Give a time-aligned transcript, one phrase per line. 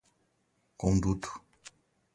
[0.81, 1.29] Conduto